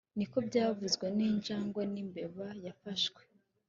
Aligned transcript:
niko 0.17 0.37
byavuzwe 0.47 1.05
ninjangwe 1.17 1.81
n'imbeba 1.93 2.47
yafashwe 2.65 3.21